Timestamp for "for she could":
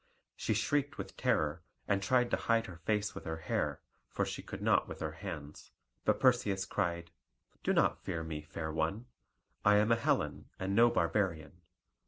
4.09-4.63